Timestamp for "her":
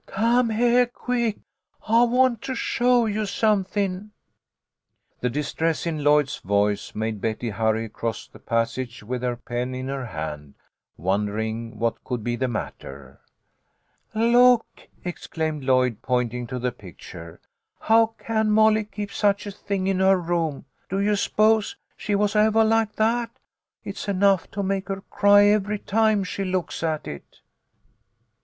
9.21-9.35, 9.89-10.07, 19.99-20.17, 24.87-25.01